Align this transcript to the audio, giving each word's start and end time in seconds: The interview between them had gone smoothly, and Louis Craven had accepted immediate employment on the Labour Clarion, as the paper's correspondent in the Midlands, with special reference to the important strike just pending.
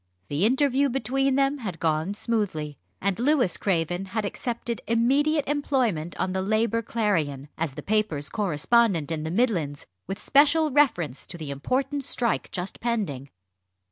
The 0.29 0.45
interview 0.47 0.89
between 0.89 1.35
them 1.35 1.59
had 1.59 1.79
gone 1.79 2.15
smoothly, 2.15 2.75
and 2.99 3.19
Louis 3.19 3.55
Craven 3.55 4.05
had 4.05 4.25
accepted 4.25 4.81
immediate 4.87 5.45
employment 5.47 6.17
on 6.19 6.33
the 6.33 6.41
Labour 6.41 6.81
Clarion, 6.81 7.49
as 7.55 7.75
the 7.75 7.83
paper's 7.83 8.27
correspondent 8.27 9.11
in 9.11 9.21
the 9.21 9.29
Midlands, 9.29 9.85
with 10.07 10.17
special 10.17 10.71
reference 10.71 11.27
to 11.27 11.37
the 11.37 11.51
important 11.51 12.03
strike 12.03 12.49
just 12.49 12.79
pending. 12.79 13.29